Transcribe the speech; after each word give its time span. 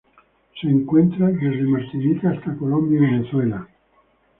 Se 0.59 0.67
encuentra 0.67 1.27
desde 1.27 1.61
Martinica 1.61 2.31
hasta 2.31 2.55
Colombia 2.57 2.97
y 2.97 3.01
Venezuela. 3.05 3.67